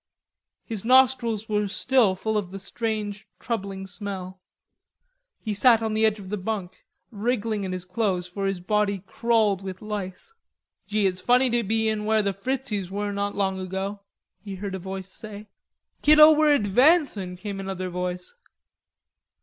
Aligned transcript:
His 0.65 0.83
nostrils 0.83 1.47
were 1.47 1.67
still 1.67 2.15
full 2.15 2.35
of 2.35 2.49
the 2.49 2.57
strange 2.57 3.27
troubling 3.39 3.85
smell. 3.85 4.41
He 5.39 5.53
sat 5.53 5.83
on 5.83 5.93
the 5.93 6.07
edge 6.07 6.19
of 6.19 6.29
the 6.29 6.37
bunk, 6.39 6.87
wriggling 7.11 7.63
in 7.65 7.71
his 7.71 7.85
clothes, 7.85 8.25
for 8.27 8.47
his 8.47 8.59
body 8.59 9.03
crawled 9.05 9.61
with 9.61 9.79
lice. 9.79 10.33
"Gee, 10.87 11.05
it's 11.05 11.21
funny 11.21 11.51
to 11.51 11.61
be 11.61 11.87
in 11.87 12.05
where 12.05 12.23
the 12.23 12.33
Fritzies 12.33 12.89
were 12.89 13.11
not 13.11 13.35
long 13.35 13.59
ago," 13.59 13.99
he 14.43 14.55
heard 14.55 14.73
a 14.73 14.79
voice 14.79 15.11
say. 15.11 15.47
"Kiddo! 16.01 16.31
we're 16.31 16.55
advancin'," 16.57 17.37
came 17.37 17.59
another 17.59 17.89
voice. 17.91 18.33